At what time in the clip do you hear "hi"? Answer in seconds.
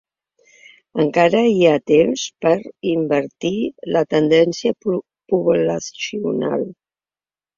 1.49-1.59